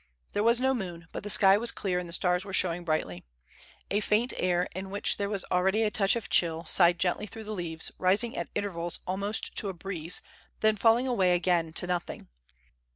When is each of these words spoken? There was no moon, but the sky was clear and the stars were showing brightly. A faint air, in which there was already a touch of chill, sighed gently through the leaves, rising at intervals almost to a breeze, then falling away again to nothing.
There 0.33 0.41
was 0.41 0.59
no 0.59 0.73
moon, 0.73 1.05
but 1.11 1.21
the 1.21 1.29
sky 1.29 1.57
was 1.59 1.71
clear 1.71 1.99
and 1.99 2.09
the 2.09 2.13
stars 2.13 2.43
were 2.43 2.53
showing 2.55 2.83
brightly. 2.83 3.23
A 3.91 3.99
faint 3.99 4.33
air, 4.37 4.67
in 4.73 4.89
which 4.89 5.17
there 5.17 5.29
was 5.29 5.45
already 5.51 5.83
a 5.83 5.91
touch 5.91 6.15
of 6.15 6.27
chill, 6.27 6.65
sighed 6.65 6.97
gently 6.97 7.27
through 7.27 7.43
the 7.43 7.53
leaves, 7.53 7.91
rising 7.99 8.35
at 8.35 8.49
intervals 8.55 9.01
almost 9.05 9.55
to 9.57 9.69
a 9.69 9.73
breeze, 9.75 10.19
then 10.61 10.75
falling 10.75 11.07
away 11.07 11.35
again 11.35 11.71
to 11.73 11.85
nothing. 11.85 12.29